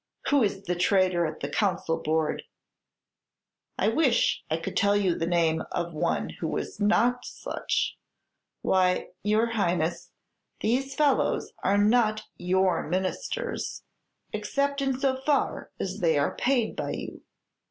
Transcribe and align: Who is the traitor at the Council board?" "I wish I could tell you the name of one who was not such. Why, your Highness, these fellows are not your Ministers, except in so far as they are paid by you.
Who 0.31 0.41
is 0.41 0.63
the 0.63 0.73
traitor 0.73 1.27
at 1.27 1.41
the 1.41 1.47
Council 1.47 2.01
board?" 2.01 2.41
"I 3.77 3.87
wish 3.89 4.41
I 4.49 4.57
could 4.57 4.75
tell 4.75 4.97
you 4.97 5.13
the 5.13 5.27
name 5.27 5.61
of 5.71 5.93
one 5.93 6.29
who 6.39 6.47
was 6.47 6.79
not 6.79 7.23
such. 7.23 7.99
Why, 8.63 9.09
your 9.21 9.51
Highness, 9.51 10.09
these 10.59 10.95
fellows 10.95 11.53
are 11.63 11.77
not 11.77 12.23
your 12.35 12.81
Ministers, 12.81 13.83
except 14.33 14.81
in 14.81 14.99
so 14.99 15.17
far 15.21 15.69
as 15.79 15.99
they 15.99 16.17
are 16.17 16.35
paid 16.35 16.75
by 16.75 16.93
you. 16.93 17.21